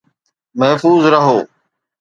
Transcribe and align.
محفوظ 0.55 1.05
رهو 1.05 1.47